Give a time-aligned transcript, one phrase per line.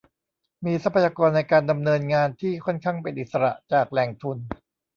[0.65, 4.37] มีทรัพยากรในการดำเนินงานที่ค่อนข้างเป็นอิสระจากแหล่งทุน